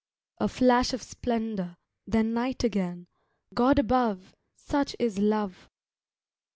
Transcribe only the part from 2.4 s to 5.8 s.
again, God above, Such is love!